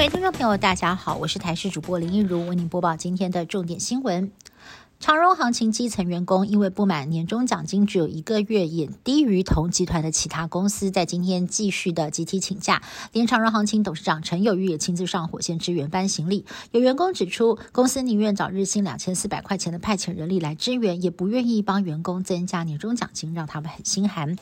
[0.00, 4.32] 各位听众朋友，大家好，我是台视主播林一如，为您播报今天的重点新闻。
[4.98, 12.80] 长荣行情基层员工因为不满年终奖金只有一个月，也低于同集团的其他公司，在今天继续的集体请假。
[13.12, 16.46] 连长荣行情董事长陈友玉也亲自上火线支援搬行李。
[16.70, 24.38] 有员工指出，公司宁愿找日薪两千四百块钱的派遣人力来支援，也不愿意帮员工增加年终奖金，让他们很心寒。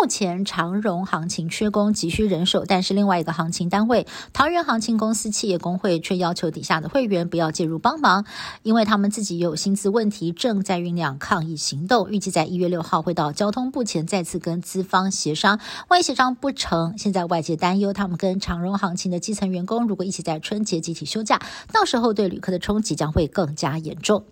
[0.00, 8.26] 目前长荣行情缺工，急需人手，但是另外一个行情单位桃园行情公司企业工会却要求底下的会员不要介入帮忙，
[8.62, 15.60] 因为他们自己有薪资问题，正在酝酿抗议行动，预计在一月六号会到交通部前再次跟资方协商。
[15.88, 21.40] 万一协商不成，现在外界担忧他们跟长荣行情的基层员工如果一起在春节集体休假，
[21.72, 24.24] 到时候对旅客的冲击将会更加严重。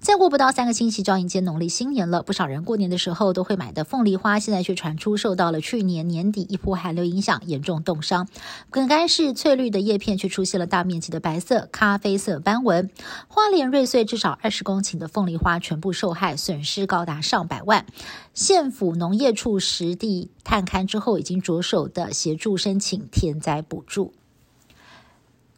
[0.00, 8.26] 再过不到三个星期就要迎接农历新年了，不少人过年的时候都会买的凤梨花，现在却传出受到了去年年底一波寒流影响，严重冻伤。
[8.70, 12.90] 本该是翠绿的叶片，却出现了大面积的白色、咖啡色斑纹。
[13.28, 17.86] 花莲瑞穗至少二十公顷的凤梨花全部受害，损失高达上百万。
[18.34, 24.12] 县府农业处实地探勘之后，已经着手的协助申请天灾补助。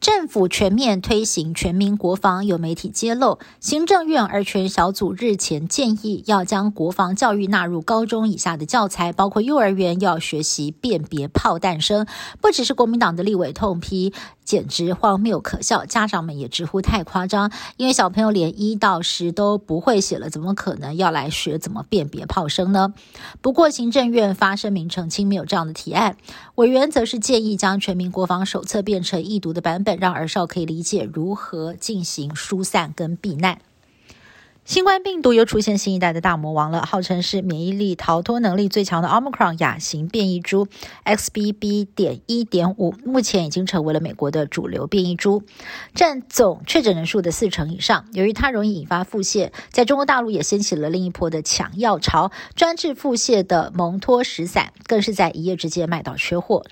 [0.05, 12.07] 政府全面推行全民国防，有媒体揭露，行政院儿权小组日前建议，要将国防教育纳入高中以下的教材，包括幼儿园要学习辨别炮弹声。
[12.43, 14.13] 不只是国民党的立委痛批。
[14.45, 17.51] 简直荒谬可笑，家长们也直呼太夸张。
[17.79, 22.93] 因为小朋友连一到十都不会写了，怎么可能要来学怎么辨别炮声呢？
[23.41, 26.19] 不过行政院发声明澄清，没有这样的提案。
[26.57, 33.59] 委员则是建议将全民国防手册变成易读的版本，让儿少可以理解如何进行疏散跟避难。
[34.67, 40.69] 新冠病毒又出现新一代的大魔王了，号称是免疫力逃脱能力最强的 Omicron 亚型变异株
[41.05, 41.87] XBB.
[41.95, 45.43] 点一点五，目前已经成为了美国的主流变异株，
[45.95, 48.07] 占总确诊人数的四成以上。
[48.13, 56.65] 由于它容易引发腹泻，在中国大陆也掀起了另一波的抢药潮，专治腹泻的蒙脱石散更是在一夜之间卖到缺货。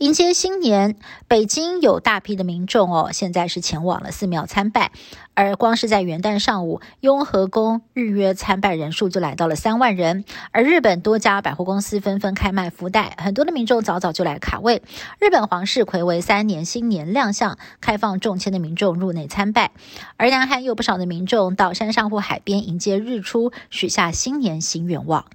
[0.00, 0.96] 迎接新年，
[1.28, 4.92] 北京有大批的民众哦，现在是前往了寺庙参拜。
[5.34, 10.24] 而光是在元旦上午，雍和宫预约参拜人数就来到了三万人。
[10.52, 14.82] 而日本多家百货公司纷纷开卖福袋，很多的民众早早就来卡位。
[15.18, 19.72] 日本皇室魁为三年新年亮相，开放众签的民众入内参拜。
[20.16, 25.26] 而南韩有不少的民众到山上或海边迎接日出，许下新年新愿望。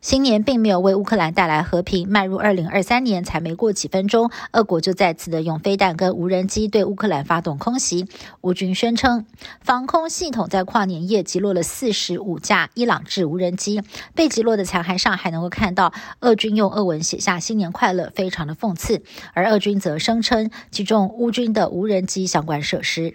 [0.00, 2.08] 新年并没有为乌克兰带来和平。
[2.08, 8.06] 迈入二零二三年才没过几分钟，俄国就再次的用飞弹跟无人机对乌克兰发动空袭。
[8.40, 9.26] 乌军宣称，
[9.60, 13.82] 防空系统在跨年夜击落了四十五架伊朗制无人机。
[14.14, 19.02] 被击落的残骸上还能够看到俄军用俄文写下“新年快乐”，非常的讽刺。
[19.34, 23.14] 而俄军则声称击中乌军的无人机相关设施。